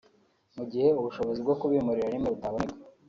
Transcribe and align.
mu 0.55 0.63
gihe 0.71 0.89
ubushobozi 0.99 1.39
bwo 1.45 1.55
kubimurira 1.59 2.11
rimwe 2.13 2.27
butaboneka 2.33 2.73